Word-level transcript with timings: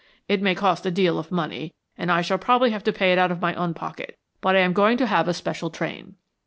It 0.27 0.41
may 0.41 0.55
cost 0.55 0.83
a 0.87 0.89
deal 0.89 1.19
of 1.19 1.31
money, 1.31 1.75
and 1.95 2.11
I 2.11 2.23
shall 2.23 2.39
probably 2.39 2.71
have 2.71 2.83
to 2.85 2.91
pay 2.91 3.11
it 3.13 3.19
out 3.19 3.29
of 3.31 3.39
my 3.39 3.53
own 3.53 3.75
pocket, 3.75 4.17
but 4.41 4.55
I 4.55 4.59
am 4.61 4.73
going 4.73 4.97
to 4.97 5.05
have 5.05 5.27
a 5.27 5.33
special 5.35 5.69
train." 5.69 6.15